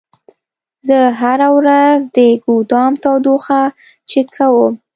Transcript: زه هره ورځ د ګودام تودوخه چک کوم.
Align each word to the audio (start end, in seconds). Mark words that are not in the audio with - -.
زه 0.87 0.99
هره 1.21 1.47
ورځ 1.57 1.99
د 2.15 2.17
ګودام 2.45 2.91
تودوخه 3.03 3.61
چک 4.09 4.27
کوم. 4.37 4.73